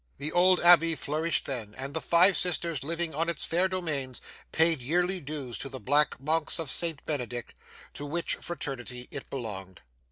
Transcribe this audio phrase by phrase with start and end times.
[0.17, 4.19] The old abbey flourished then; and the five sisters, living on its fair domains,
[4.51, 7.53] paid yearly dues to the black monks of St Benedict,
[7.93, 9.81] to which fraternity it belonged.